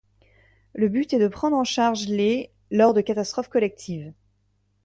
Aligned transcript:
Le 0.73 0.89
but 0.89 1.13
est 1.13 1.19
de 1.19 1.27
prendre 1.27 1.55
en 1.55 1.63
charge 1.63 2.07
les 2.07 2.49
lors 2.71 2.95
de 2.95 3.01
catastrophes 3.01 3.49
collectives. 3.49 4.11